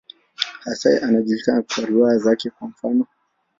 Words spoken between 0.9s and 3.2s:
anajulikana kwa riwaya zake, kwa mfano.